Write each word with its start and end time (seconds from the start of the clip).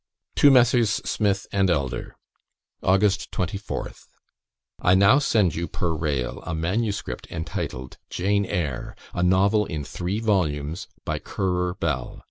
To 0.37 0.49
MESSRS. 0.49 0.99
SMITH 1.05 1.45
AND 1.51 1.69
ELDER. 1.69 2.15
"August 2.81 3.29
24th. 3.29 4.07
"I 4.79 4.95
now 4.95 5.19
send 5.19 5.53
you 5.53 5.67
per 5.67 5.93
rail 5.93 6.41
a 6.43 6.55
MS. 6.55 7.03
entitled 7.29 7.99
'Jane 8.09 8.45
Eyre,' 8.47 8.95
a 9.13 9.21
novel 9.21 9.67
in 9.67 9.83
three 9.83 10.19
volumes, 10.19 10.87
by 11.05 11.19
Currer 11.19 11.75
Bell. 11.75 12.19